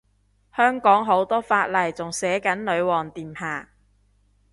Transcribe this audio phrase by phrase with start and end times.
[0.57, 3.69] 香港好多法例仲寫緊女皇陛下